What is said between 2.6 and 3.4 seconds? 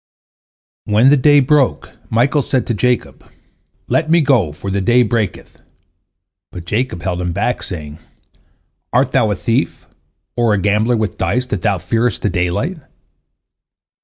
to Jacob,